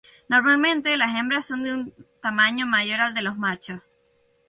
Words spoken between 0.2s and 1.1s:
Normalmente,